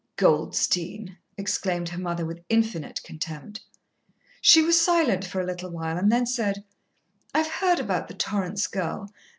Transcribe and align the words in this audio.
"Goldstein!" 0.15 1.19
exclaimed 1.37 1.89
her 1.89 1.99
mother 1.99 2.25
with 2.25 2.43
infinite 2.49 3.03
contempt. 3.03 3.59
She 4.41 4.59
was 4.63 4.81
silent 4.81 5.23
for 5.23 5.39
a 5.41 5.45
little 5.45 5.69
while 5.69 5.95
and 5.95 6.11
then 6.11 6.25
said, 6.25 6.63
"I've 7.35 7.47
heard 7.61 7.79
about 7.79 8.07
the 8.07 8.15
Torrance 8.15 8.65
girl. 8.65 9.11